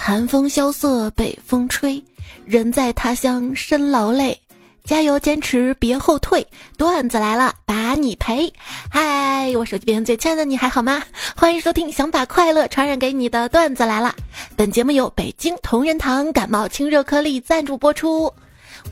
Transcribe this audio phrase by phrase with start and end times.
[0.00, 2.02] 寒风萧瑟，北风吹，
[2.46, 4.40] 人在他乡身劳累。
[4.84, 6.46] 加油，坚持，别后退！
[6.78, 8.50] 段子来了，把你陪。
[8.88, 11.02] 嗨，我手机边最亲爱的你还好吗？
[11.36, 14.14] 欢迎收听，想把快乐传染给你的段子来了。
[14.56, 18.32] 本节目由北京同仁堂感冒清热颗粒赞助播出。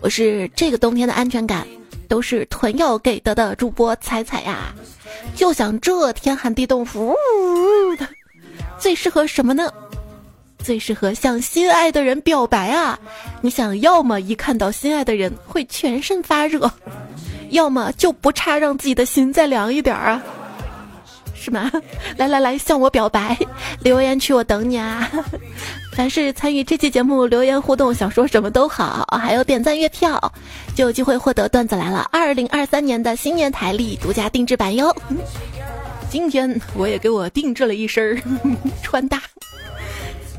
[0.03, 1.67] 我是这个冬天的安全感
[2.09, 4.75] 都是囤药给的的主播彩彩呀。
[5.35, 8.07] 就想这天寒地冻，呜的，
[8.79, 9.73] 最适合什么呢？
[10.67, 12.99] 最适合向心爱的人表白啊！
[13.41, 16.69] 你想要么一看到心爱的人会全身发热，
[17.51, 20.23] 要么就不差让自己的心再凉一点儿啊，
[21.37, 21.71] 是吗？
[22.19, 23.39] 来来来，向我表白，
[23.81, 25.09] 留言区我等你啊！
[25.95, 30.21] 凡是参与这期节目留言互动，想说什么都好，还有点赞月票，
[30.75, 34.93] 就有机会获得段子来了二零二三年的新年台历独家定制版哟。
[36.11, 38.21] 今天我也给我定制了一身
[38.83, 39.23] 穿搭。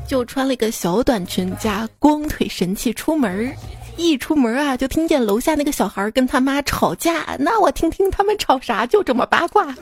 [0.08, 3.54] 就穿了一个小短裙加光腿神器出门
[3.98, 7.36] 一出门啊，就听见楼下那个小孩跟他妈吵架。
[7.38, 9.74] 那我听听他们吵啥，就这么八卦。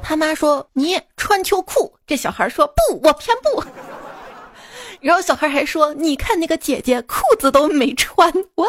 [0.00, 3.64] 他妈说你穿秋裤，这小孩说不，我偏不。
[5.00, 8.64] 然后小孩还说你看那个姐姐裤子都没穿，我。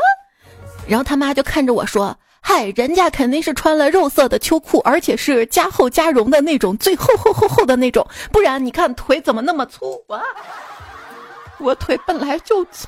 [0.87, 2.17] 然后他妈就看着我说。
[2.49, 8.07] 嗨，人家肯定是穿了肉色的秋裤，而且是加厚加绒的那种，最厚厚厚厚的那种。
[8.31, 10.01] 不然你看腿怎么那么粗？
[10.07, 10.21] 啊？
[11.59, 12.87] 我腿本来就粗。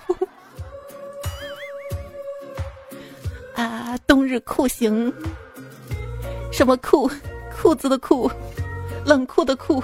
[3.54, 5.14] 啊，冬日酷刑。
[6.54, 7.12] 什么裤？
[7.62, 8.32] 裤子的裤，
[9.06, 9.84] 冷酷的酷。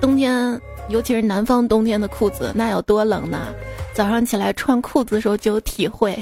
[0.00, 0.58] 冬天，
[0.88, 3.48] 尤其是南方冬天的裤子，那有多冷呢？
[3.92, 6.18] 早上起来穿裤子的时候就有体会。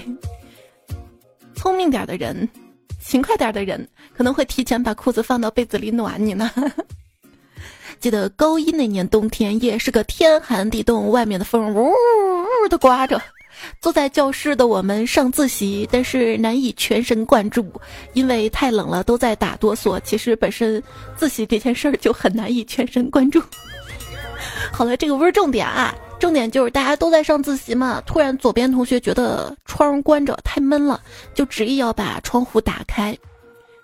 [1.59, 2.49] 聪明点的人，
[3.01, 6.49] 勤快点的人，可能会提前把裤子放到被子里暖你呢。
[7.99, 13.21] 记得高一那年冬天，也是个天寒地冻，外面的风呜呜的刮着。
[13.81, 17.67] 坐在教室的我们上自习，但是难以全神贯注，
[18.13, 19.99] 因为太冷了，都在打哆嗦。
[20.05, 20.81] 其实本身
[21.17, 23.43] 自习这件事儿就很难以全神贯注。
[24.73, 25.93] 好了，这个不是重点啊。
[26.19, 31.01] 重点就是大家都在上自习嘛，突然左边同学觉得窗关着太闷了，
[31.33, 33.17] 就执意要把窗户打开。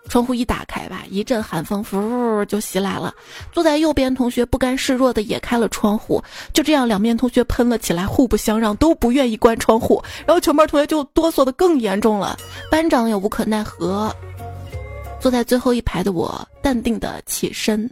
[0.07, 3.15] 窗户一打开吧，一阵寒风呼就袭来了。
[3.53, 10.03] 坐在右边同学不甘示弱的也开了窗户，就这样两边同学喷了起来，互不相让，都不愿意关窗户。
[10.27, 12.37] 然后全班同学就哆嗦的更严重了，
[12.71, 14.15] 班长也无可奈何。
[15.19, 17.91] 坐在最后一排的我淡定的起身，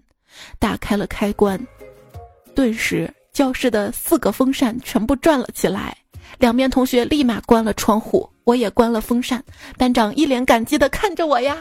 [0.58, 1.58] 打开了开关，
[2.54, 3.10] 顿时。
[3.32, 5.96] 教室的四个风扇全部转了起来，
[6.38, 9.42] 两边同学立马关了窗户，我也关了风扇。
[9.78, 11.56] 班长一脸感激的看着我呀。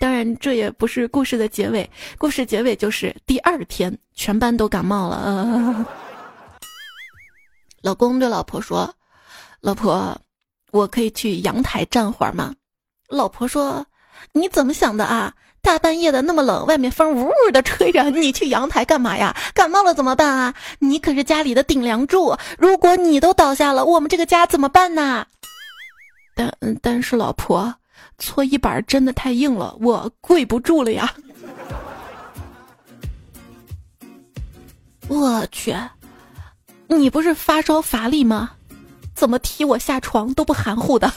[0.00, 1.88] 当然，这也不是故事的结尾，
[2.18, 5.86] 故事结尾就是第二天全班都感冒了。
[7.80, 8.92] 老公对老婆说
[9.60, 10.20] ：“老婆，
[10.72, 12.54] 我可以去阳台站会儿吗？”
[13.08, 13.86] 老婆说
[14.32, 15.32] ：“你怎么想的啊？”
[15.68, 19.36] 大半夜的那么冷，外面风呜呜的吹着，你去阳台干嘛呀？
[19.52, 20.54] 感冒了怎么办啊？
[20.78, 25.26] 你可是家里的顶梁柱，如果你都倒下了，我们这个家怎么办呢？
[26.34, 27.74] 但但是老婆，
[28.16, 31.12] 搓衣板真的太硬了，我跪不住了呀！
[35.06, 35.76] 我去，
[36.86, 38.52] 你不是发烧乏力吗？
[39.14, 41.12] 怎么踢我下床都不含糊的？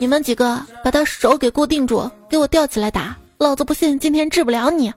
[0.00, 3.14] 你们几个把他手给固定住，给我吊起来打！
[3.36, 4.90] 老子不信今天治不了你。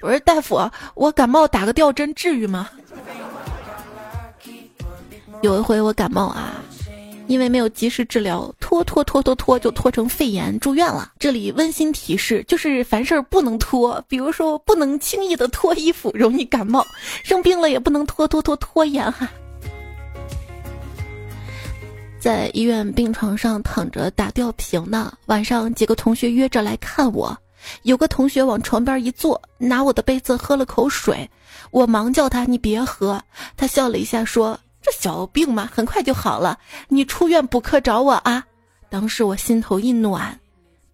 [0.00, 2.70] 不是大夫，我感冒打个吊针至于吗？
[5.42, 6.52] 有一回我感冒啊，
[7.26, 11.10] 因为没有及时治疗，拖拖拖拖拖就拖成肺炎住院了。
[11.18, 16.80] 这里温馨提示，就是凡事不能拖，比如说不能轻易的脱衣服，容易感冒；
[17.24, 19.28] 生病了也不能拖拖拖拖延哈。
[22.18, 25.12] 在医院病床上躺着打吊瓶呢。
[25.26, 27.36] 晚上几个同学约着来看我，
[27.82, 31.28] 有个同学往床边一坐，拿我的杯子喝了口水。
[31.70, 33.22] 我忙叫他：“你别喝。”
[33.56, 36.58] 他笑了一下说：“这小病嘛，很快就好了。
[36.88, 38.44] 你出院补课找我啊。”
[38.90, 40.38] 当时我心头一暖。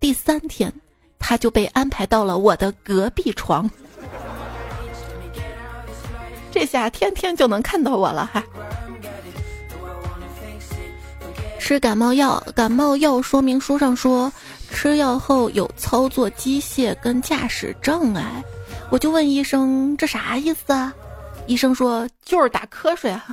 [0.01, 0.73] 第三天，
[1.19, 3.71] 他就被安排到了我的隔壁床。
[6.51, 8.43] 这下天天就能看到我了，哈。
[11.65, 14.31] 吃感冒药，感冒药说明书上说，
[14.71, 18.45] 吃药后有操作机械跟驾驶障碍。
[18.91, 20.93] 我就问医生，这啥意思啊？
[21.47, 23.25] 医生说就是打瞌睡啊。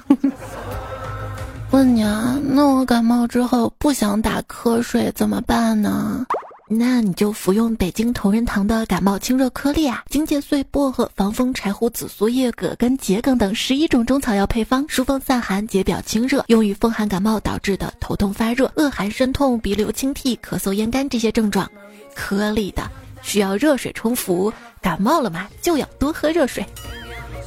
[1.71, 6.25] 问你啊，那我感冒之后不想打瞌睡怎么办呢？
[6.73, 21.69] 那你就服用北京同仁堂的感冒清热颗粒啊，荆芥碎、薄荷、防风柴胡、紫苏叶、葛根、桔梗等十一种中草药配方，疏风散寒、解表清热，用于风寒感冒导致的头痛发热、恶寒身痛、鼻流清涕、咳嗽咽干这些症状。
[22.15, 22.89] 颗粒的
[23.21, 26.65] 需要热水冲服，感冒了嘛就要多喝热水。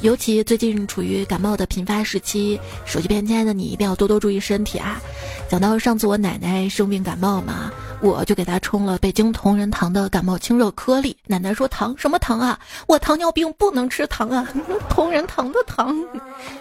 [0.01, 5.01] 尤其最近处于感冒的频发时期，手机边亲爱的你一定要多多注意身体啊！
[5.49, 7.71] 讲到上次我奶奶生病感冒嘛。
[8.01, 11.15] 我就给他冲了北京同仁堂的感冒清热颗粒。
[11.25, 12.59] 奶奶说糖什么糖啊？
[12.87, 14.47] 我糖尿病不能吃糖啊！
[14.89, 15.97] 同仁堂的糖，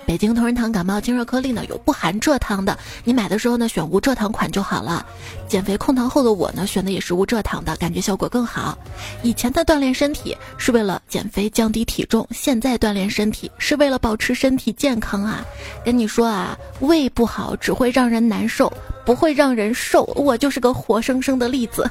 [0.07, 5.05] 北京同仁堂感冒清热颗粒呢有不含蔗糖的，你买的时候呢选无蔗糖款就好了。
[5.47, 8.77] 减肥控糖后的我呢选的也是无蔗糖的，感觉效果更好。
[9.23, 15.45] 以前的锻炼身体是为了减肥降低体重，现在锻炼身体是为了保持身体健康啊！
[15.85, 18.73] 跟你说啊，胃不好只会让人难受。
[19.05, 21.89] 不会让人瘦，我就是个活生生的例子。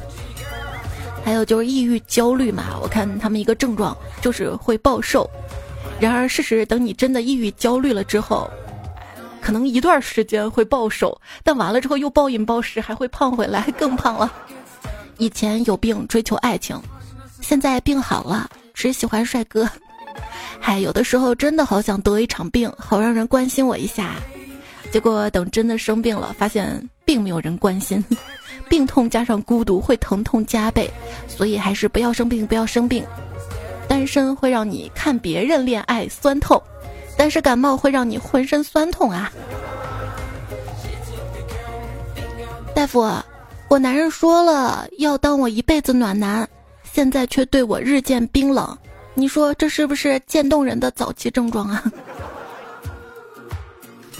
[1.24, 5.30] 还有就是抑郁焦虑嘛，我看他们一个症状就是会暴瘦。
[6.00, 8.50] 然而事实，等你真的抑郁焦虑了之后，
[9.40, 14.32] 可能一段时间会暴瘦，但完了之后又暴饮暴食，还会胖回来， 更胖了。
[15.18, 16.78] 以前有病追求爱情，
[17.40, 19.70] 现在病好了只喜欢帅哥。
[20.60, 24.16] 嗨，有的时候真的好想得一场病，好让人关心我一下。
[24.92, 28.04] 结果等真的生病了，发现并没有人关心，
[28.70, 30.90] 病痛加上孤独会疼痛加倍，
[31.28, 33.06] 所以还是不要生病，不要生病。
[33.88, 36.62] 单身会让你看别人恋爱酸痛，
[37.18, 39.32] 但是感冒会让你浑身酸痛啊！
[42.74, 43.08] 大夫，
[43.68, 46.48] 我男人说了要当我一辈子暖男，
[46.92, 48.76] 现在却对我日渐冰冷，
[49.14, 51.84] 你说这是不是渐冻人的早期症状啊？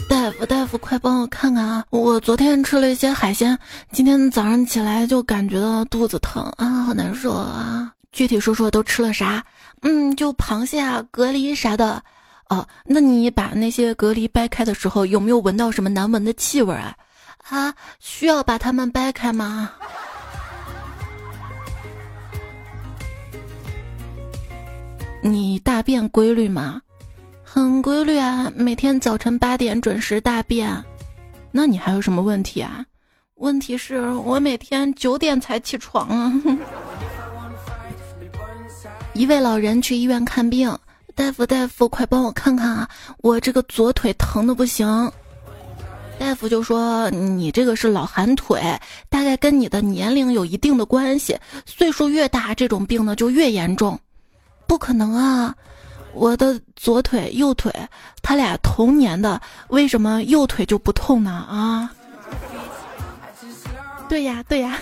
[0.08, 1.84] 大夫，大夫，快帮我看看啊！
[1.90, 3.58] 我昨天吃了一些海鲜，
[3.92, 7.92] 今天早上起来就感觉到肚子疼啊，好难受啊！
[8.12, 9.44] 具体说说都吃了啥？
[9.82, 12.02] 嗯，就螃蟹啊、蛤蜊啥的。
[12.48, 16.94] 哦，那你把那些蛤蜊掰开的时候，有没有闻到什么难闻的气味啊？
[17.48, 19.70] 啊，需要把它们掰开吗？
[25.22, 26.80] 你大便规律吗？
[27.54, 30.68] 很规律啊，每天早晨八点准时大便。
[31.52, 32.84] 那你还有什么问题啊？
[33.36, 36.32] 问题是我每天九点才起床啊。
[39.12, 40.76] 一位老人去医院看病，
[41.14, 45.12] 大夫大夫，快帮我看看啊，我这个左腿疼的不行。
[46.18, 48.60] 大夫就说你这个是老寒腿，
[49.08, 53.96] 大概跟你的年龄有一定的关系，岁数越大，这种病呢就越严重。
[54.66, 55.54] 不可能啊。
[56.14, 57.72] 我的左腿、右腿，
[58.22, 61.30] 他俩同年的，为什么右腿就不痛呢？
[61.30, 61.90] 啊？
[64.08, 64.78] 对呀，对呀。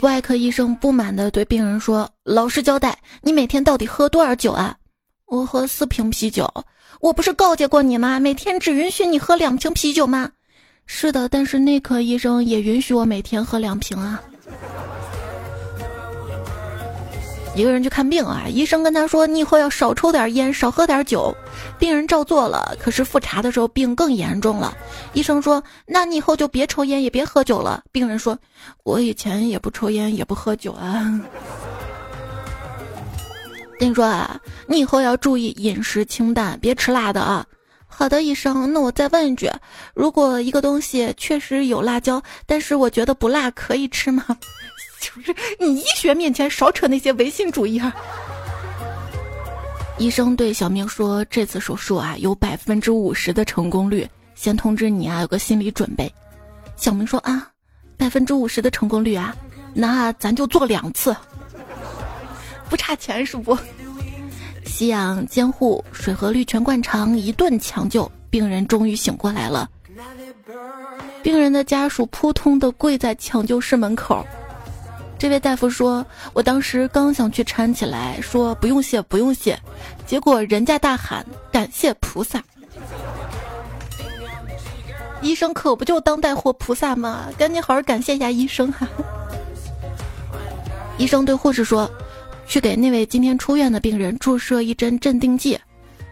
[0.00, 4.76] 外科医生不满的对病人说：“老实交代，你每天到底喝多少酒啊？”
[5.26, 6.52] 我喝四瓶啤酒。
[7.00, 8.18] 我不是告诫过你吗？
[8.20, 10.30] 每天只允许你喝两瓶啤酒吗？
[10.86, 14.20] 是的，但是内科医生也允许我每天喝两瓶啊。
[17.54, 21.34] 一个人去看病啊，医生跟他说：“你以后要少抽点烟，少喝点酒。”
[21.78, 24.74] 病人照做了，可是复查的时候病更严重了。
[25.12, 28.38] 医生说：“那你以后就别抽烟，也别喝酒了。”病人说
[28.84, 31.06] ：“我以前也不抽烟，也不喝酒啊。”
[33.78, 37.44] 跟你说啊，你以后要注意饮食清淡，别吃辣的啊。
[37.86, 39.50] 好的，医生，那我再问一句：
[39.92, 44.24] 如果一个东西确实有辣椒，但是我觉得不辣，可以吃吗？
[45.14, 47.92] 就是你医学面前少扯那些唯心主义啊！
[49.98, 56.12] 医生对小明说：“这次手术啊，有百分之五十的成功率，先通知你啊，有个心理准备。”
[56.76, 57.50] 小明说：“啊，
[57.96, 59.34] 百分之五十的成功率啊，
[59.74, 61.14] 那咱就做两次，
[62.70, 63.58] 不差钱是不？”
[64.64, 69.68] 吸氧、监护、水和氯全灌肠，一顿抢救，病人终于醒过来了。
[71.22, 74.24] 病人的家属扑通的跪在抢救室门口。
[75.22, 79.56] 这位大夫说：“我当时刚想去搀起来，说不用谢，不用谢，
[80.04, 82.42] 结果人家大喊感谢菩萨。
[85.20, 87.28] 医生可不就当代货菩萨吗？
[87.38, 88.88] 赶紧好好感谢一下医生哈。”
[90.98, 91.88] 医生对护士说
[92.48, 95.56] ：“去给那位今天出院的病人注射一针镇定剂。”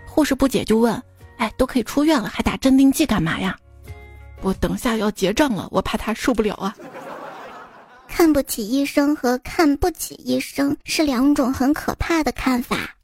[0.07, 1.02] 护士不解就问
[1.38, 3.59] ：“哎，都可以出院了，还打镇定剂干嘛呀？”
[4.40, 6.76] 我等下要结账了，我怕他受不了啊。
[8.12, 12.97] 看不起医生和看不起医生是两种很可怕的看法。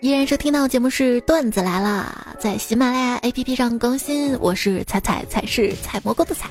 [0.00, 4.38] 依然是听到节目是段子来了，在喜马拉雅 APP 上更新。
[4.40, 6.50] 我是彩彩，彩是采蘑菇的采，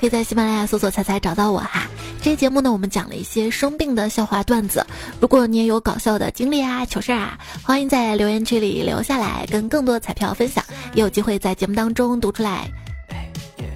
[0.00, 1.86] 可以在喜马拉雅搜索“彩彩”找到我哈。
[2.22, 4.84] 这期节目呢，我们讲了一些生病的笑话段子。
[5.20, 10.64] 如果你也有搞笑的经历啊、糗事啊，欢迎在留言区里留下来，跟更多彩票分享，
[10.94, 12.70] 也有机会在节目当中读出来。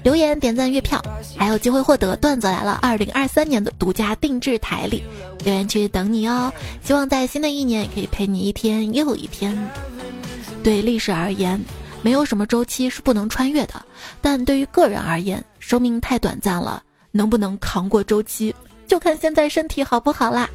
[0.05, 1.01] 留言、点赞、月票，
[1.37, 5.03] 还有机会获得段子来了二零二三年的独家定制台历。
[5.45, 6.53] 留言区等你哦！
[6.85, 9.57] 希望在新的一年可以陪你一天又一天。
[10.63, 11.61] 对历史而言，
[12.03, 13.75] 没有什么周期是不能穿越的，
[14.21, 18.53] 但对于个人而言，生命太短暂了，能不能扛过周期，
[18.89, 20.51] 就看现在身体好不好啦。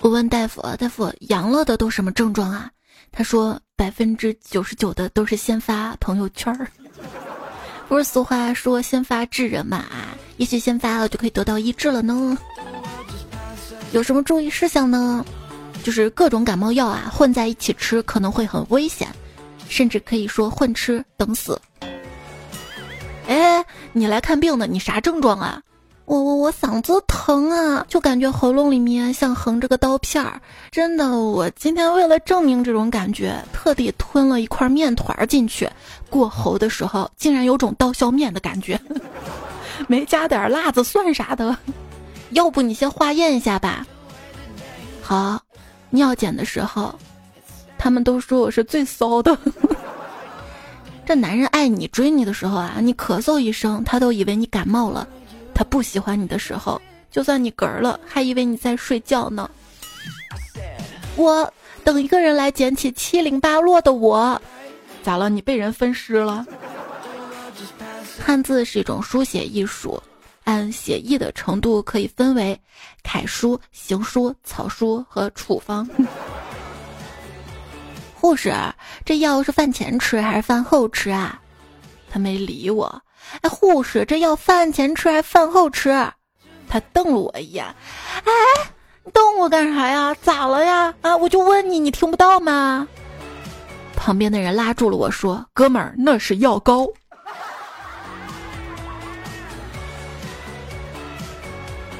[0.00, 2.68] 我问大夫：“大夫，阳了的都什么症状啊？”
[3.12, 6.66] 他说：“百分之九十九的都是先发朋友圈儿。
[7.88, 9.84] ”不是俗话说先发制人嘛？
[10.36, 12.36] 也许先发了就可以得到医治了呢。
[13.92, 15.24] 有什么注意事项呢？
[15.84, 19.08] 就是各种感冒药啊混在一起吃可能会很危险，
[19.68, 21.60] 甚至可以说混吃等死。
[23.30, 25.62] 哎，你来看病的，你啥症状啊？
[26.04, 30.42] 我我我嗓子疼啊，就感觉喉咙里面像横着个刀片儿。
[30.72, 35.70] 真的，我今天为了证明这种感觉，特地吞了一块面团进去，
[36.10, 38.76] 过喉的时候竟然有种刀削面的感觉，
[39.86, 41.56] 没加点辣子蒜啥的。
[42.30, 43.86] 要不你先化验一下吧。
[45.00, 45.40] 好，
[45.90, 46.92] 尿检的时候，
[47.78, 49.38] 他们都说我是最骚的。
[51.06, 55.06] 这男人爱你追你的时候啊，你咳嗽一声，他都以为你感冒了。
[55.54, 56.80] 他不喜欢你的时候，
[57.10, 59.50] 就算你嗝儿了，还以为你在睡觉呢。
[61.16, 61.52] 我
[61.82, 64.40] 等一个人来捡起七零八落的我，
[65.02, 65.28] 咋了？
[65.28, 66.46] 你被人分尸了？
[68.20, 70.00] 汉字是一种书写艺术，
[70.44, 72.58] 按写意的程度可以分为
[73.02, 75.88] 楷书、行书、草书和处方。
[78.20, 78.54] 护士，
[79.04, 81.40] 这药是饭前吃还是饭后吃啊？
[82.10, 83.02] 他没理我。
[83.40, 85.90] 哎，护士，这药饭前吃还是饭后吃？
[86.68, 87.64] 他瞪了我一眼。
[87.64, 88.32] 哎，
[89.04, 90.14] 你瞪我干啥呀？
[90.20, 90.92] 咋了呀？
[91.00, 92.86] 啊，我就问你，你听不到吗？
[93.96, 96.86] 旁边的人拉住了我说：“哥们儿，那是药膏。”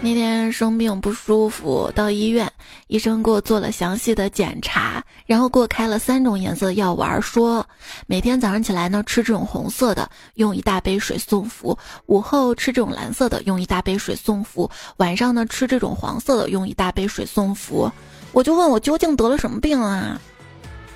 [0.03, 2.51] 那天生病不舒服，到医院，
[2.87, 7.65] 医生给我做了详细的检查，然后给我开了三种颜色药丸，说
[8.07, 11.77] 每天早上起来呢吃这种红色的，用一大杯水送服；
[12.07, 14.67] 午后吃这种蓝色的，用一大杯水送服；
[14.97, 17.93] 晚上呢吃这种黄色的，用一大杯水送服。
[18.33, 20.19] 我就问我究竟得了什么病啊？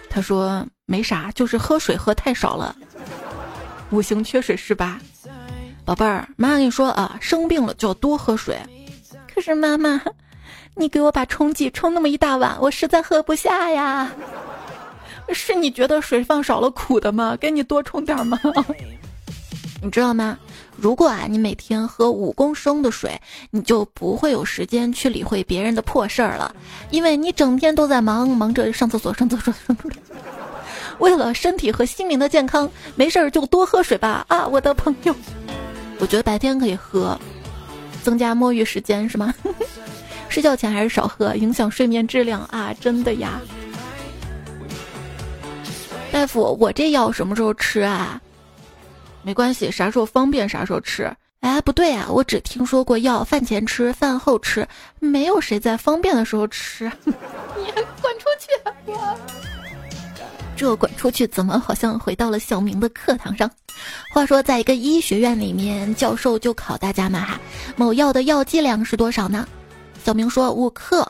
[0.09, 2.75] 他说没啥，就是喝水喝太少了，
[3.91, 4.99] 五行缺水是吧？
[5.85, 8.59] 宝贝儿，妈跟你说啊，生病了就要多喝水。
[9.45, 10.01] 是妈妈，
[10.75, 14.11] 你给我把冲剂冲那么一大碗，我实在喝不下呀。
[15.35, 17.37] 是你觉得水放少了苦的吗？
[17.39, 18.41] 给你多冲点吗？
[19.83, 20.39] 你知道吗？
[20.79, 23.21] 如果啊，你每天喝五公升的水，
[23.51, 26.57] 你就不会有时间去理会别人的破事儿了，
[26.89, 29.91] 因为你整天都在忙忙着上厕所、上厕所、上厕所。
[31.01, 35.15] 为了身体和心灵的健康，没事儿就多喝水吧啊，我的朋友。
[35.99, 37.21] 我觉得白天可以喝。
[38.05, 39.35] 增加摸鱼时间是吗？
[40.29, 42.75] 睡觉前还是少喝，影响睡眠质量啊！
[42.79, 43.41] 真的呀。
[46.13, 48.21] 大夫，我这药什么时候吃啊？
[49.23, 51.11] 没关系，啥时候方便啥时候吃。
[51.41, 54.67] 哎，不对啊，我只听说过药饭前吃，饭后吃，
[55.01, 56.91] 没有谁在方便的时候吃。
[57.05, 58.93] 你滚出去！
[60.57, 63.51] 这滚出去怎么好像回到了小明的课堂上？
[64.13, 67.41] 话说，在一个医学院里面，教授就考大家嘛哈，
[67.77, 69.47] 某药的药剂量是多少呢？
[70.05, 71.07] 小明说五克。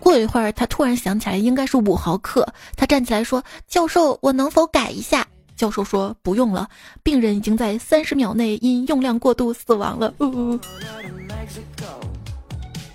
[0.00, 2.44] 过一会儿，他突然想起来应该是五毫克，
[2.76, 5.24] 他站起来说：“教授，我能否改一下？”
[5.54, 6.68] 教授说：“不用了，
[7.04, 10.12] 病人已经在三十秒内因用量过度死亡了。”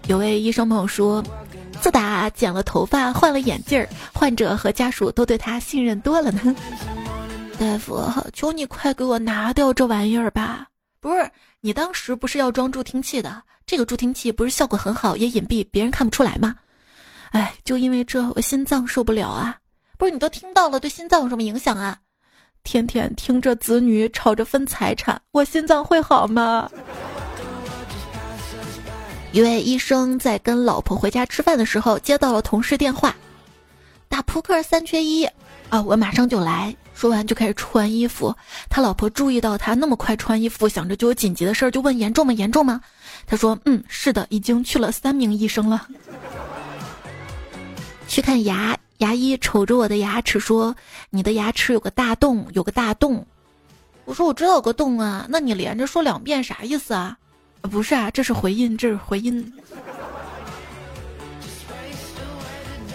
[0.07, 1.23] 有位医生朋友说。
[1.81, 6.55] 自打剪了头发、换了眼镜儿，患者和家属都对他信任多了呢。
[7.59, 8.03] 大夫，
[8.33, 10.67] 求你快给我拿掉这玩意儿吧！
[10.99, 11.31] 不是
[11.61, 13.41] 你当时不是要装助听器的？
[13.65, 16.55] 这个助听器不是效果很好，也隐蔽，别人看不出来吗？
[17.31, 19.57] 哎，就因为这，我心脏受不了啊！
[19.97, 21.97] 不是你都听到了，对心脏有什么影响啊？
[22.63, 26.69] 天天听着子女吵着分财产，我心脏会好吗？
[29.31, 33.15] 一位医生在跟老婆回家吃饭的时候，接到了同事电话，
[34.07, 35.25] 打扑克三缺一
[35.69, 35.81] 啊！
[35.81, 36.75] 我马上就来。
[36.95, 38.35] 说完就开始穿衣服。
[38.69, 42.33] 他老婆注意到他那么快穿衣服，想着就有紧急的事儿，就问严重吗？
[42.33, 42.81] 严重吗？
[43.27, 45.87] 他说：嗯，是的，已经去了三名医生了。
[48.07, 50.75] 去看牙，牙医瞅着我的牙齿说
[51.11, 53.23] ：“你的牙齿有个大洞，有个大洞。”
[54.05, 57.15] 我说：“我知道有个洞啊，那你连着说两遍啥意思啊？”
[57.67, 59.53] 不是啊，这是回音，这是回音。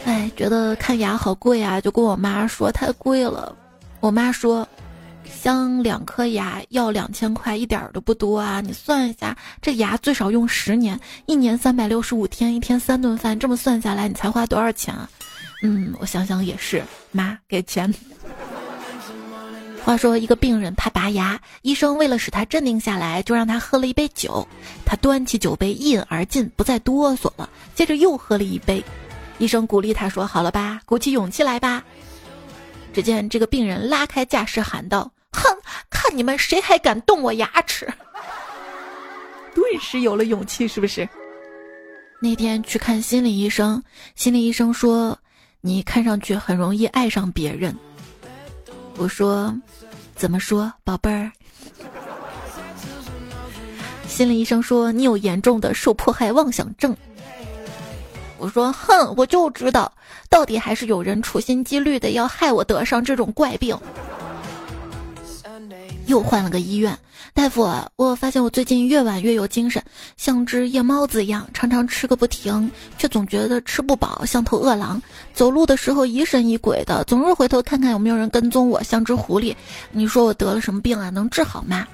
[0.04, 3.54] 哎，觉得看牙好贵啊，就跟我妈说太贵了。
[4.00, 4.66] 我妈说，
[5.24, 8.60] 镶两颗牙要两千块，一点都不多啊。
[8.60, 15.08] 你算一下，这牙最少用十年，一年三百六十五天，一天三顿饭，这么算下来，你才花多少钱啊？
[15.62, 17.94] 嗯，我想想也是，妈给钱。
[19.84, 24.46] 话说，一个病人怕拔牙，医生为了使他镇定下来，就让他喝了一杯酒。
[24.86, 27.50] 他端起酒杯一饮而尽，不再哆嗦了。
[27.74, 28.82] 接着又喝了一杯。
[29.38, 31.82] 医生鼓励他说：“好了吧，鼓起勇气来吧。”
[32.94, 35.42] 只见这个病人拉开架势喊道：“哼，
[35.90, 37.86] 看你们谁还敢动我牙齿！”
[39.52, 41.08] 顿时有了勇气，是不是？
[42.20, 43.82] 那天去看心理医生，
[44.14, 45.18] 心理医生说
[45.60, 47.76] ：“你看上去很容易爱上别人。”
[48.96, 49.54] 我说
[50.14, 51.30] ：“怎么说，宝贝儿？”
[54.06, 56.94] 心理医生说：“你有严重的受迫害妄想症。”
[58.38, 59.90] 我说：“哼，我就知道，
[60.28, 63.76] 到底还是有人处心积虑的要害我得上这种怪病。”
[66.06, 66.98] 又换了个医院，
[67.32, 67.62] 大夫，
[67.96, 69.82] 我发现我最近越晚越有精神，
[70.16, 75.00] 像只夜猫子一样，常常吃个不停，却总觉得吃不饱，像头饿狼。
[75.32, 79.54] 走路的时候疑神疑鬼的，总是回头看看有没有人跟踪我，像只狐狸。
[79.90, 81.10] 你说我得了什么病啊？
[81.10, 81.86] 能治好吗？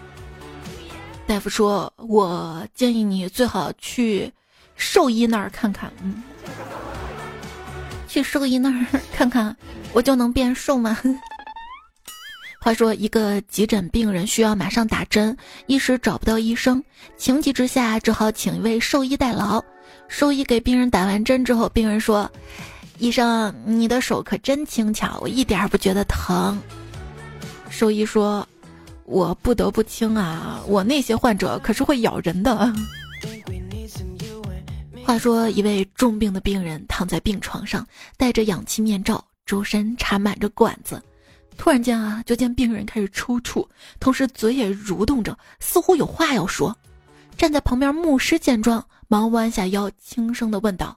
[1.26, 4.32] 大夫说：“我建议你最好去
[4.76, 6.22] 兽医那儿看看。”嗯。
[8.08, 9.54] 去兽医那儿看看，
[9.92, 10.98] 我就能变瘦吗？
[12.68, 15.34] 话说，一个急诊病人需要马上打针，
[15.68, 16.84] 一时找不到医生，
[17.16, 19.64] 情急之下只好请一位兽医代劳。
[20.06, 22.30] 兽医给病人打完针之后，病人说
[23.00, 26.60] ：“医生，你的手可真轻巧，我一点不觉得疼。”
[27.70, 28.46] 兽医说
[29.06, 32.70] ：“我不得不轻啊，我那些患者可是会咬人的。”
[35.06, 37.86] 话说，一位重病的病人躺在病床上，
[38.18, 41.02] 戴着氧气面罩，周身插满着管子。
[41.58, 43.66] 突然间啊，就见病人开始抽搐，
[44.00, 46.74] 同时嘴也蠕动着，似乎有话要说。
[47.36, 50.96] 站在旁边牧师见状，忙弯下腰，轻声的问道：“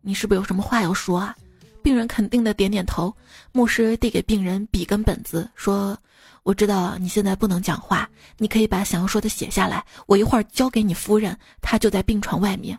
[0.00, 1.36] 你是不是有什么话要说啊？”
[1.82, 3.14] 病人肯定的点点头。
[3.52, 5.96] 牧师递给病人笔跟本子，说
[6.44, 12.78] ：“我知道你现在不能讲话，你可以把想要说的写下来，我一会儿交给你夫人，她就在病床外面。”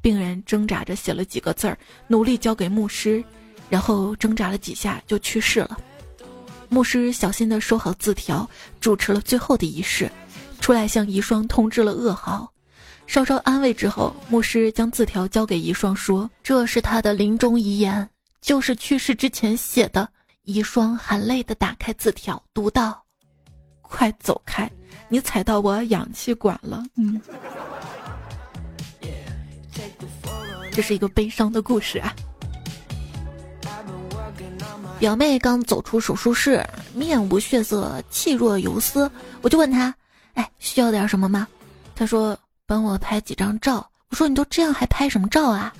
[0.00, 3.24] 病人挣扎着写了几个字儿，努力交给牧师，
[3.68, 5.78] 然后挣扎了几下就去世了。
[6.74, 10.10] 牧师小心地收好字条，主持了最后的仪式，
[10.58, 12.52] 出来向遗孀通知了噩耗。
[13.06, 18.10] 稍稍安慰之后，牧师将字条交给遗孀，说：“这是他的临终遗言，
[18.40, 20.08] 就是去世之前写的。”
[20.42, 23.04] 遗孀含泪地打开字条，读道
[23.80, 24.68] ：“快走开，
[25.08, 27.20] 你踩到我氧气管了。”嗯。
[30.72, 32.12] 这是一个悲伤的故事啊！
[34.98, 39.10] 表妹刚走出手术室，面无血色，气若游丝。
[39.42, 39.94] 我就问她
[40.34, 41.46] ：“哎，需要点什么吗？”
[41.94, 45.74] 她说：“帮我拍几张照。”我说：“你都这样还拍什么照啊？”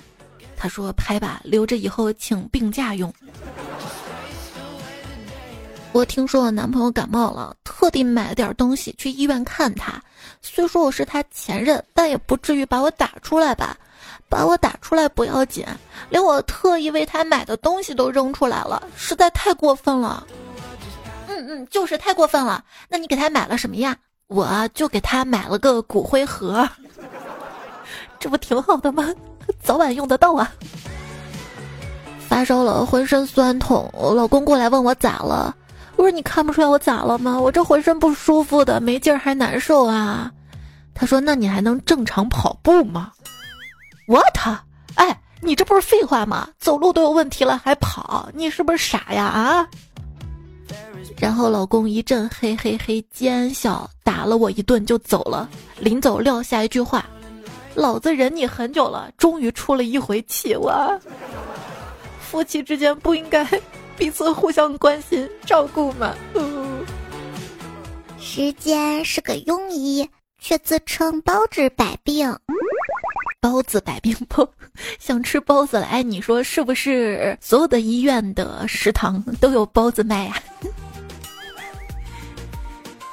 [0.55, 3.11] 她说：“拍吧，留着以后请病假用。”
[5.91, 9.93] 我听说我男朋友感冒了，特地买了点东西去医院看他。
[10.41, 13.77] 虽说我是他前任，但也不至于把我打出来吧。
[14.29, 15.65] 把我打出来不要紧，
[16.09, 20.25] 连我特意为他买的东西都扔出来了，实在太过分了。
[21.27, 22.63] 嗯嗯，就是太过分了。
[22.89, 23.95] 那你给他买了什么呀？
[24.27, 26.67] 我就给他买了个骨灰盒，
[28.19, 29.13] 这不挺好的吗？
[29.61, 30.51] 早晚用得到啊。
[32.27, 35.55] 发烧了，浑身酸痛，我老公过来问我咋了，
[35.95, 37.39] 我说你看不出来我咋了吗？
[37.39, 40.31] 我这浑身不舒服的，没劲儿还难受啊。
[40.95, 43.11] 他说那你还能正常跑步吗？
[44.07, 44.37] what？，
[44.95, 46.49] 哎，你这不是废话吗？
[46.59, 49.67] 走路都有问题了还跑，你是不是傻呀啊？
[51.17, 55.49] 然后老公一阵嘿嘿嘿奸笑，打了我一顿就走了。
[55.79, 57.05] 临走撂下一句话
[57.73, 60.99] ：“老子忍你很久了，终于出了一回气。”我
[62.19, 63.47] 夫妻之间不应该
[63.97, 66.13] 彼此互相关心照顾吗？
[68.19, 72.37] 时间是个庸医，却自称包治百病。
[73.45, 74.49] 包子百病包，
[74.97, 75.85] 想吃包子了。
[75.85, 77.37] 哎，你说是不是？
[77.39, 80.35] 所有的医院的食堂都有包子卖呀？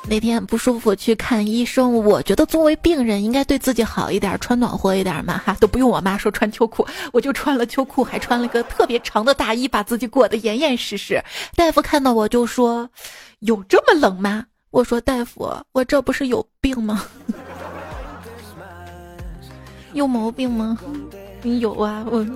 [0.08, 11.22] 那天不舒服去看医生，我觉得作为病人应该对自己好一点，穿暖和一点嘛哈，都不用我妈说穿秋裤，我就穿了秋裤，还穿了个特别长的大衣，把自己裹得严严实实。
[11.54, 12.88] 大夫看到我就说
[13.40, 17.04] ：“有这么冷吗？”我说：“大夫，我这不是有病吗？
[19.92, 20.78] 有毛病吗？
[21.42, 22.26] 你有啊，我。”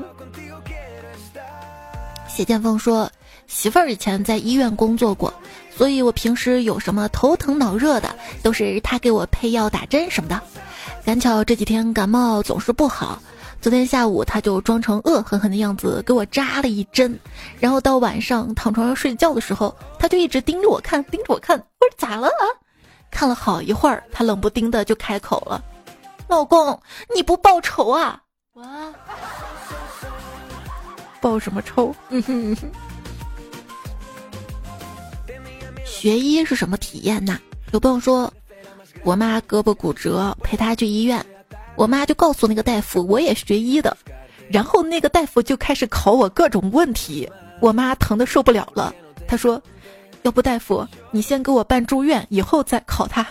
[2.29, 3.11] 谢剑锋说
[3.47, 5.33] ：“媳妇儿以前在医院工作过。”
[5.77, 8.09] 所以我平时有什么头疼脑热的，
[8.43, 10.41] 都是他给我配药打针什么的。
[11.05, 13.21] 赶巧这几天感冒总是不好，
[13.61, 17.19] 昨天下午他就装成恶狠狠的样子给我扎了一针，
[17.61, 21.59] 然后到晚上躺床上睡觉的时候，他就一直盯着我看，盯着我看。
[21.59, 22.45] 我说咋了啊？
[23.11, 25.63] 看了好一会儿，他冷不丁的就开口了
[26.29, 26.81] ：“老公，
[27.15, 28.21] 你不报仇啊？”
[28.55, 28.93] 哇，
[31.21, 31.95] 报什么仇？
[32.09, 32.57] 嗯哼。
[35.85, 37.39] 学医是什么体验呢？
[37.73, 38.33] 有朋友说，
[39.03, 41.25] 我妈胳膊骨折，陪她去医院，
[41.75, 43.97] 我妈就告诉那个大夫，我也学医的，
[44.49, 47.29] 然后那个大夫就开始考我各种问题，
[47.61, 48.95] 我妈疼的受不了了，
[49.27, 49.61] 她说，
[50.23, 53.27] 要不大夫你先给我办住院，以后再考他。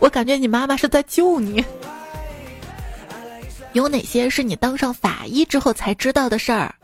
[0.00, 1.64] 我感觉你妈妈是在救你。
[3.72, 6.74] 有哪些是你当上法医之后才知道的事儿？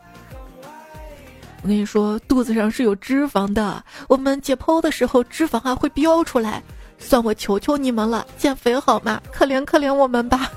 [1.63, 3.83] 我跟你说，肚子上是有脂肪的。
[4.07, 6.63] 我们解剖的时候，脂肪啊会飙出来。
[6.99, 9.21] 算我求求你们了，减肥好吗？
[9.31, 10.49] 可怜可怜我们吧。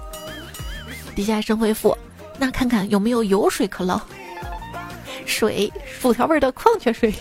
[1.15, 1.97] 底下生回复，
[2.39, 4.01] 那看看有没有油水可捞。
[5.27, 7.13] 水，薯条味的矿泉水。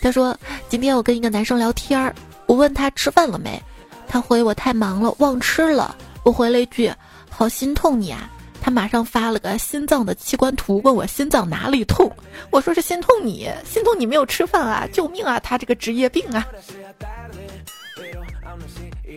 [0.00, 2.14] 他说，今天我跟一个男生聊天儿，
[2.46, 3.60] 我问他吃饭了没，
[4.16, 5.94] 他回我太忙了，忘吃了。
[6.22, 6.90] 我回了一句，
[7.28, 8.30] 好心痛你啊。
[8.62, 12.10] 他马上发了个心脏的器官图，问我心脏哪里痛。
[12.48, 14.88] 我说是心痛你，心痛你没有吃饭啊！
[14.90, 15.38] 救命啊！
[15.40, 16.46] 他这个职业病啊！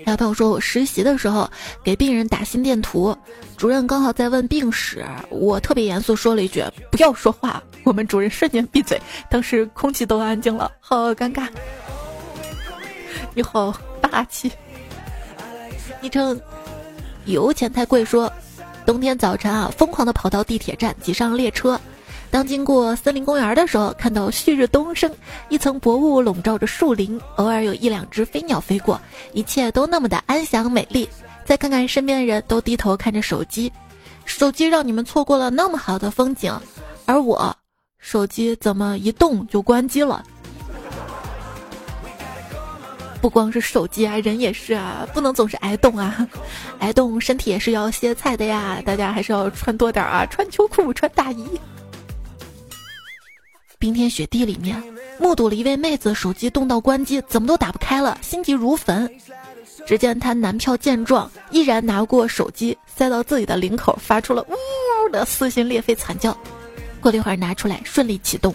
[0.04, 1.50] 还有朋友说我实习的时候
[1.82, 3.18] 给病人打心电图，
[3.56, 7.64] 主任刚好在问病史，我特别严肃说了一句不要说话。
[7.86, 11.48] 我们主任瞬间闭嘴，当时空气都安静了，好尴尬。
[13.34, 14.52] 你好霸气。
[16.02, 16.40] 昵称
[17.26, 18.32] 油钱太贵说。
[18.86, 21.80] 冬天早晨啊，疯狂的跑到地铁站，挤上列车。
[22.32, 25.14] 当经过森林公园的时候，看到旭日东升，
[25.50, 29.00] 一层薄雾笼罩着树林，偶尔有一两只飞鸟飞过，
[29.32, 31.08] 一切都那么的安详美丽。
[31.46, 33.72] 再看看身边的人都低头看着手机，
[34.26, 36.52] 手机让你们错过了那么好的风景，
[37.06, 37.56] 而我，
[38.00, 40.24] 手机怎么一动就关机了？
[43.22, 46.28] 不光是手机啊，人也是啊，不能总是挨冻啊，
[46.80, 48.82] 挨冻身体也是要歇菜的呀。
[48.86, 51.46] 大家还是要穿多点啊，穿秋裤，穿大衣。
[53.78, 54.82] 冰天雪地里面，
[55.20, 59.10] 目睹了一位妹子手机冻到关机，怎么都打不开了，心急如焚。
[59.86, 66.38] 只见她男票见状，依然拿过手机塞到自己的领口，发出了呜的撕心裂肺惨叫。
[67.02, 68.54] 过了一会儿，拿出来顺利启动。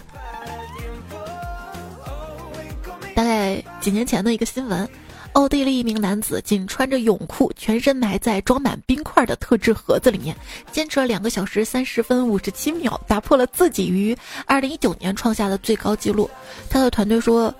[3.15, 4.87] 大概几年前的一个新闻，
[5.31, 10.35] 奥地利一名男子仅穿着泳裤，全身埋在装满冰块的特制盒子里面，
[10.69, 16.29] 坚持了两个小时三十分五十七秒，打破了自己于二零一九年创下的最高纪录。
[16.69, 17.53] 他的团队说，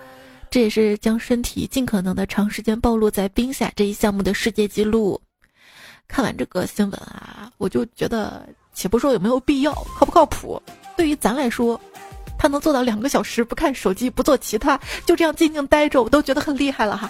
[0.51, 5.19] 这也是将身体尽可能的长时间暴露在冰下这一项目的世界纪录。
[6.07, 10.61] 看完这个新闻啊，我就觉得，且不说有没有必要，靠不靠谱，
[10.97, 11.79] 对于咱来说。
[12.37, 17.09] 他能做到两个小时不看手机不做其他，就这样静静待着，我都觉得很厉害了哈。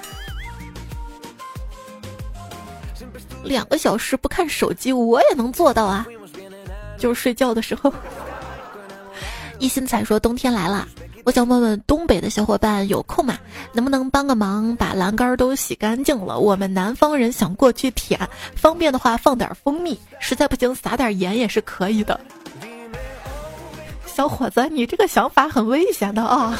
[3.43, 6.05] 两个小时不看手机，我也能做到啊，
[6.97, 7.93] 就是睡觉的时候。
[9.59, 10.87] 一心彩说冬天来了，
[11.23, 13.37] 我想问问东北的小伙伴有空吗？
[13.71, 16.39] 能不能帮个忙，把栏杆都洗干净了？
[16.39, 18.19] 我们南方人想过去舔，
[18.55, 22.19] 方便的话放点蜂蜜，实在不行撒点盐也是可以的。
[24.15, 26.57] 小伙子，你这个想法很危险的啊！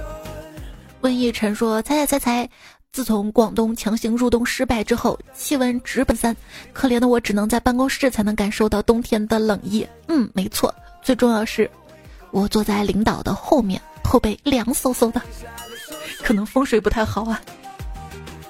[1.00, 2.50] 温逸晨说：“猜猜猜猜，
[2.92, 6.36] 自从广东强行入冬失败之后，气温直奔三，
[6.74, 9.86] 可怜的我只能在办公室才能感受到冬天的冷意。
[10.08, 11.70] 嗯，没错，最重要是，
[12.32, 15.22] 我坐在领导的后面，后背凉飕飕的，
[16.22, 17.40] 可能风水不太好啊。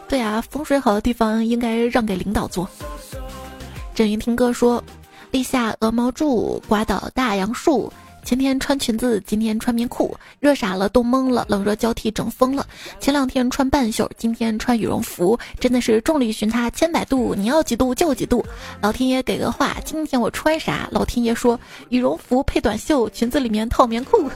[0.08, 2.68] 对啊，风水好的地方应该让给领导坐。”
[3.94, 4.82] 郑云听歌说。
[5.30, 7.92] 立夏鹅毛柱，刮倒大杨树。
[8.24, 12.66] 前天穿裙子，今天穿棉裤，热傻了，冻懵了，冷热交替整疯了。
[12.98, 17.36] 前两天穿半袖，今天穿羽绒服，真的是众里寻他千百度。
[17.36, 18.44] 你要几度就几度，
[18.80, 20.88] 老天爷给个话，今天我穿啥？
[20.90, 21.58] 老天爷说
[21.88, 24.28] 羽绒服配短袖，裙子里面套棉裤。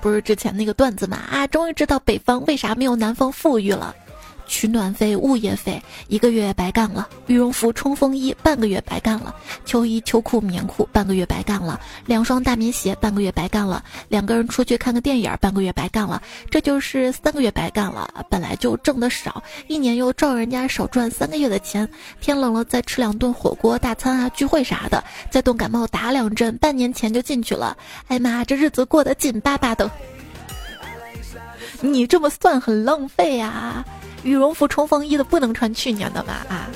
[0.00, 1.18] 不是之前那个段子嘛？
[1.30, 3.94] 啊，终于知道北方为啥没有南方富裕了。
[4.50, 9.32] 取暖费、物业费，一个月白干了；羽绒服、冲锋衣，半个月白干了；
[9.64, 16.20] 秋衣、秋裤、棉裤，半个月白干了；两双大棉鞋，半个月白干了；两个人出去看个电影，半个月白干了。
[16.50, 18.12] 这就是三个月白干了。
[18.28, 21.88] 本来就挣的少，一年又照人家少赚三个月的钱。
[22.20, 27.76] 天冷了再吃两顿火锅大餐啊，聚会啥的，再冻感冒打两针，半年前就进去了。
[28.08, 29.88] 哎妈，这日子过得紧巴巴的。
[31.80, 33.84] 你这么算很浪费呀。
[34.22, 36.46] 羽绒服、冲锋衣的不能穿去年的吧？
[36.48, 36.68] 啊，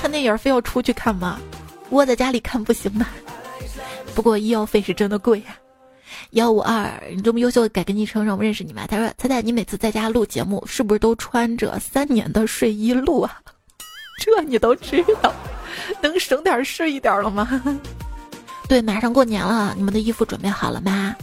[0.00, 1.40] 看电影非要出去看吗？
[1.90, 3.06] 窝在家里看不行吗？
[4.14, 5.56] 不过医药费是真的贵呀。
[6.30, 8.86] 幺五二，你这么优秀，改个昵称让我认识你吗？
[8.86, 13.40] 他说：“猜猜你每次在家录节目是不是都穿着三年的睡衣录啊？
[14.20, 15.32] 这你都知道，
[16.02, 17.48] 能省点是一点了吗？
[18.68, 21.14] 对，马上过年了，你们的衣服准备好了吗？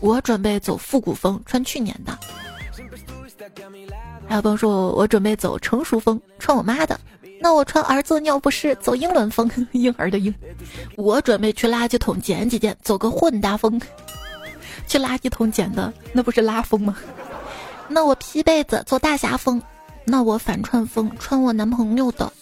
[0.00, 2.18] 我准备走复古风，穿去年的。”
[4.28, 6.98] 还有朋友说，我准备走成熟风，穿我妈的。
[7.40, 10.32] 那我穿儿子尿不湿，走英伦风， 婴儿的婴。
[10.96, 13.80] 我准备去垃圾桶捡几件，走个混搭风。
[14.86, 16.96] 去垃圾桶捡的，那不是拉风吗？
[17.88, 19.60] 那我披被子，走大侠风。
[20.04, 22.32] 那我反串风，穿我男朋友的。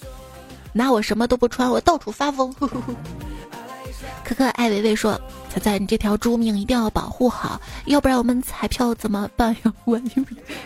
[0.72, 2.54] 那我什么都不穿，我到处发疯。
[4.22, 5.18] 可可爱维维说。
[5.50, 9.72] 彩彩，你这条猪命一定要保护好，要不然我们彩票怎么办呀？
[9.84, 10.00] 我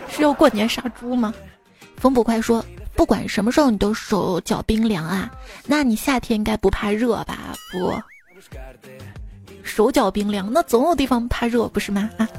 [0.07, 1.33] 是要过年杀猪吗？
[1.97, 2.63] 风捕快说，
[2.95, 5.31] 不管什么时候你都手脚冰凉啊，
[5.65, 7.55] 那你夏天应该不怕热吧？
[7.71, 7.99] 不，
[9.63, 12.07] 手脚冰凉，那总有地方怕热不是吗？
[12.17, 12.29] 啊，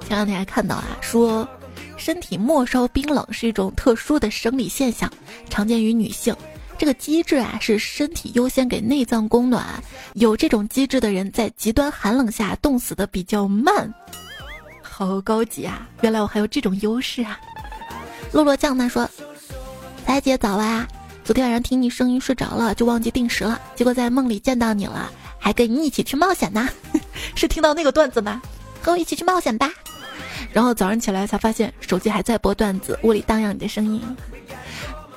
[0.00, 1.48] 前两天还看到啊，说
[1.96, 5.10] 身体末梢冰冷是一种特殊的生理现象，
[5.48, 6.36] 常见于女性。
[6.78, 9.64] 这个机制啊，是身体优先给内脏供暖。
[10.14, 13.92] 有这种机制的人，在极端寒冷下冻死的比较慢。
[14.82, 15.88] 好高级啊！
[16.02, 17.38] 原来我还有这种优势啊！
[18.32, 19.08] 洛洛酱呢说
[20.06, 20.86] ：“彩姐早啊，
[21.24, 23.60] 昨天晚上听你声音睡着了，就忘记定时了。
[23.74, 26.68] 结果在梦里见到你了，还跟你一起去冒险呢。
[27.34, 28.40] 是听到那个段子吗？
[28.82, 29.70] 和我一起去冒险吧。
[30.52, 34.02] 然后早上起来才发现手机还在播段子，屋里荡漾你的声音。”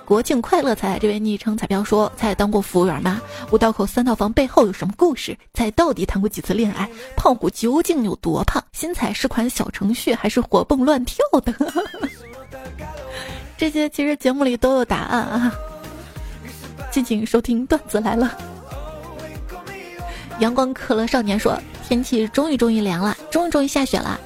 [0.09, 3.21] 国庆快乐彩，这位昵称彩票说：“猜当过服务员吗？
[3.51, 5.37] 五道口三套房背后有什么故事？
[5.53, 6.89] 猜到底谈过几次恋爱？
[7.15, 8.59] 胖虎究竟有多胖？
[8.71, 11.53] 新彩是款小程序还是活蹦乱跳的？
[13.55, 15.53] 这些其实节目里都有答案啊！
[16.91, 18.35] 敬请收听段子来了。
[20.39, 21.55] 阳光可乐少年说：
[21.87, 24.19] 天气终于终于凉了，终于终于下雪了。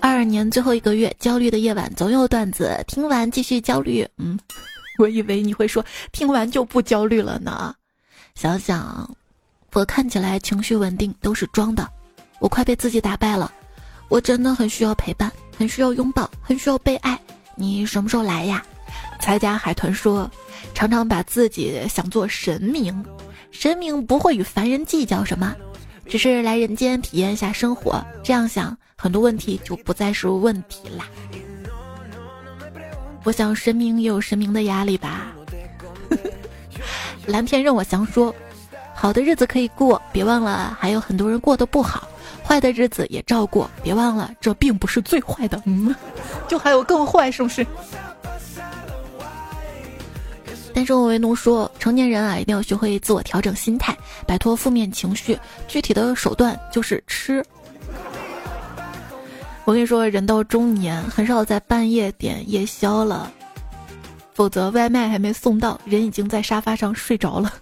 [0.00, 4.04] 二二年最后一个月，焦虑的夜晚总有段子，听完继续焦虑。
[4.16, 4.36] 嗯。”
[4.98, 7.74] 我以为你会说听完就不焦虑了呢。
[8.34, 9.16] 想想，
[9.72, 11.88] 我看起来情绪稳定都是装的，
[12.40, 13.50] 我快被自己打败了。
[14.08, 17.18] 我真的很需要陪伴，很需要拥抱，很需要被爱。
[17.54, 18.64] 你什么时候来呀？
[19.20, 20.30] 财家海豚说，
[20.74, 23.04] 常常把自己想做神明，
[23.50, 25.54] 神明不会与凡人计较什么，
[26.06, 28.02] 只是来人间体验一下生活。
[28.22, 31.04] 这样想，很多问题就不再是问题啦。
[33.24, 35.32] 我想神明也有神明的压力吧。
[37.26, 38.34] 蓝天任我详说，
[38.94, 42.08] 好的日子可以过，别忘了还有很多人过得不好；
[42.42, 45.94] 坏的日子也照过，别忘了这并不是最坏的，嗯，
[46.48, 47.66] 就还有更坏，是不是？
[50.74, 57.44] 但是我为奴说，成年人啊，一定要学会自我调整心态，摆脱负面情绪，具体的手段就是吃。
[59.68, 63.30] 我跟你说，人到中年很少在半夜点夜宵了，
[64.32, 67.52] 否则外卖还没送到，人已经在沙发上睡着了。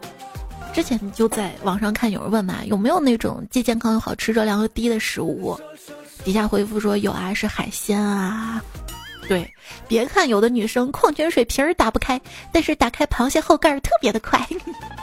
[0.72, 5.60] 之前就在网上看，有人问嘛，有没有那种既健康又好吃、热量又低的食物？
[6.24, 8.64] 底下回复说有啊，是海鲜啊。
[9.28, 9.46] 对，
[9.86, 12.18] 别看有的女生矿泉水瓶儿打不开，
[12.50, 14.40] 但是打开螃蟹后盖儿特别的快。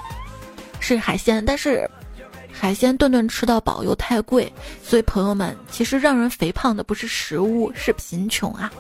[0.81, 1.87] 是海鲜，但是。
[2.53, 8.71] 海鲜顿顿吃到饱又太贵，所以朋友们，其实让人肥胖的不是食物，是贫穷啊。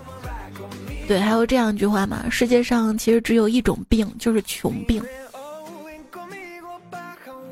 [1.07, 5.03] 对，还有这样一句话嘛：世界上其实只有一种病，就是穷病。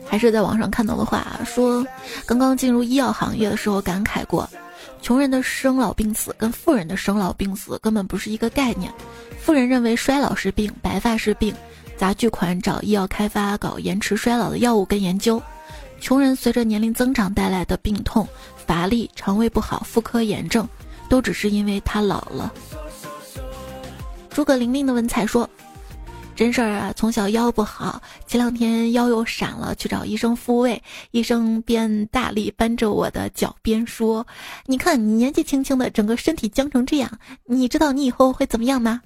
[0.06, 1.86] 还是在网上看到的话说，
[2.26, 4.50] 刚刚进入医药行业的时候感慨过，
[5.02, 8.92] 穷人的生老病死跟富人的生老病死根本不是一个概念。
[9.40, 11.54] 富人认为衰老是病，白发是病，
[11.98, 15.42] 砸巨款找医药开发，搞延迟衰老的药物跟研究。
[16.02, 20.68] 穷人随着年龄增长带来的病痛、乏力、肠胃不好、妇科炎症，
[21.08, 22.52] 都只是因为他老了。
[24.32, 25.48] 诸葛玲玲的文采说
[26.36, 30.82] ：“真事儿啊，从小腰不好，前两天腰又闪了，去找医生复位。
[31.12, 34.26] 医生边大力扳着我的脚边说
[34.66, 37.12] ：“你看你年纪轻轻的，整个身体僵成这样，
[37.46, 39.00] 你知道你以后会怎么样吗？”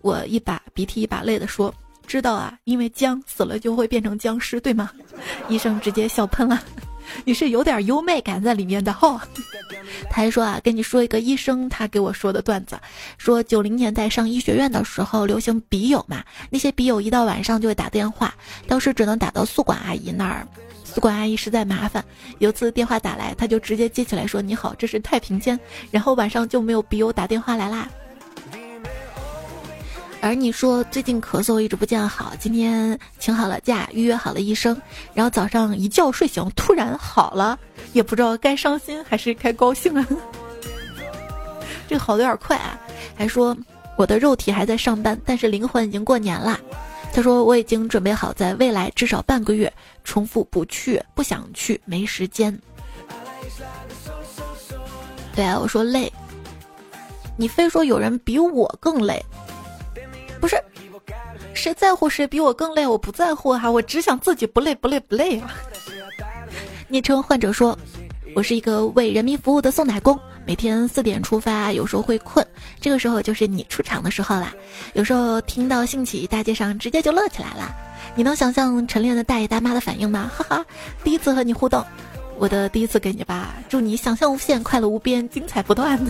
[0.00, 1.74] 我一把鼻涕一把泪的说
[2.06, 4.90] ：“知道啊，因为僵死了就会变成僵尸，对吗？”
[5.48, 6.62] 医生直接笑喷了。
[7.24, 9.20] 你是有点优美感在里面的哈，
[10.08, 12.78] 他还说啊，跟你说一个医生他给我说的段子，
[13.18, 18.34] 说九零年代上医学院的时候流行笔友嘛，那些笔友一到晚上就会打电话，
[18.66, 20.46] 当时只能打到宿管阿姨那儿，
[20.82, 22.02] 宿管阿姨实在麻烦，
[22.38, 27.86] 有次电话打来，他就直接接起来说你好，这是太平间，然后晚上就没有笔友打电话来啦。
[30.24, 34.74] 而你说最近咳嗽一直不见好，今天请好了假，预约好了医生，
[35.12, 37.58] 然后早上一觉睡醒突然好了，
[37.92, 40.08] 也不知道该伤心还是该高兴啊。
[41.86, 42.80] 这好的有点快啊，
[43.14, 43.54] 还说
[43.98, 46.58] 我的肉体还在上班，但是灵魂已经过年了。
[47.12, 49.70] 他说我已经准备好在未来至少半个月
[50.04, 52.58] 重复不去，不想去，没时间。
[55.34, 56.10] 对啊，我说累，
[57.36, 59.22] 你非说有人比我更累。
[60.44, 60.62] 不是，
[61.54, 62.86] 谁在乎谁比我更累？
[62.86, 65.50] 我不在乎哈，我只想自己不累不累不累啊！
[66.86, 67.78] 昵称患者说
[68.36, 72.46] ：“我是一个为人民服务的送奶工，每天四点出发，有时候会困，
[72.78, 74.52] 这个时候就是你出场的时候啦。
[74.92, 77.74] 有时候听到兴起，大街上直接就乐起来了。
[78.14, 80.30] 你能想象晨练的大爷大妈的反应吗？
[80.36, 80.66] 哈哈，
[81.02, 81.82] 第一次和你互动，
[82.36, 85.98] 我的第一次给你吧，祝你想象无限，快乐无边，精彩不断。”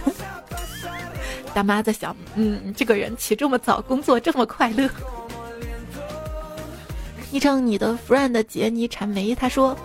[1.54, 4.90] 大妈在想，嗯，这个人起这么早，工作这么快乐。
[7.30, 9.76] 昵称你的 friend 杰尼缠眉，他说，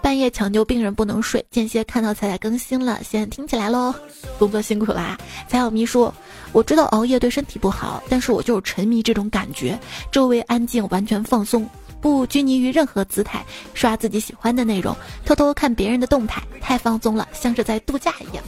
[0.00, 3.94] 半夜抢救病人不能睡，间歇看到彩彩更新了，先听起来喽。
[4.38, 5.16] 工作辛苦啦，
[5.48, 6.12] 彩小咪说，
[6.52, 9.78] 我知道熬夜对身体不好，但是我就是沉迷这种感觉，
[10.10, 11.68] 周围安静，完全放松，
[12.00, 18.44] 不拘泥于任何姿态，刷自己喜欢的内容，偷偷看别人的动态，太放松了，像是在度假一样。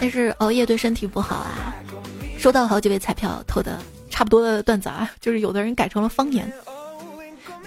[0.00, 1.74] 但是熬夜对身体不好啊！
[2.38, 6.50] 收到好几位彩票投的差不多的段子啊， 就是有的人改成了方言。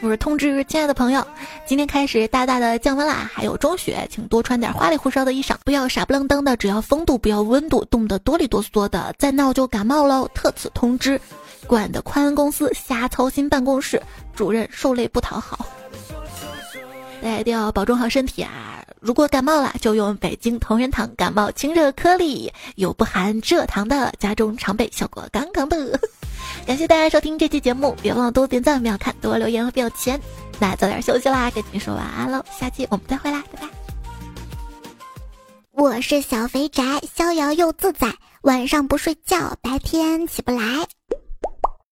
[0.02, 1.24] 我是通知亲爱的朋友，
[1.66, 10.28] 今天开始大大的降温啦，还有中雪，请多穿点花里胡哨的衣裳，不要傻不愣登的，只要风度不要温度，冻得哆里哆嗦的，再闹就感冒喽。
[10.34, 11.22] 特此通知，
[11.68, 14.02] 管的宽公司瞎操心办公室
[14.34, 15.68] 主任受累不讨好。
[17.22, 18.84] 大家一定要保重好身体啊！
[19.02, 26.00] 如果感冒了，就用北京同仁堂感冒清热颗粒，有不含蔗糖的，家中常备，效果杠杠的。
[26.68, 30.20] 感谢大家收听这期节目，别忘了多点赞、秒看、多留言和表情。
[30.60, 33.68] 那早点休息啦，跟你说晚安喽，下期我们再会啦，拜拜。
[35.72, 40.62] 我是小肥宅，逍遥又自在，晚上不睡觉，白天起不来。